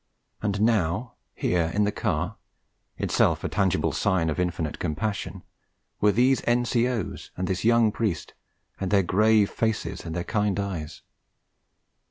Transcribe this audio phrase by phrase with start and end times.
[0.41, 2.37] And now here in the car,
[2.97, 5.43] itself a tangible sign of infinite compassion,
[5.99, 8.33] were these N.C.O.'s and this young priest,
[8.79, 11.03] with their grave faces and their kind eyes!